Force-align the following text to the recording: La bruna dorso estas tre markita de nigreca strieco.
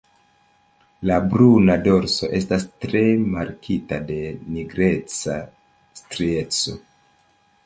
La 1.09 1.17
bruna 1.33 1.75
dorso 1.87 2.29
estas 2.39 2.65
tre 2.85 3.03
markita 3.35 4.01
de 4.11 4.19
nigreca 4.57 5.41
strieco. 6.03 6.79